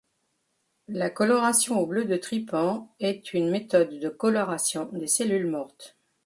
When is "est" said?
2.99-3.33